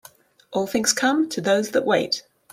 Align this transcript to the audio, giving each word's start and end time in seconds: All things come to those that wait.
All 0.51 0.65
things 0.65 0.93
come 0.93 1.29
to 1.29 1.41
those 1.41 1.69
that 1.69 1.85
wait. 1.85 2.23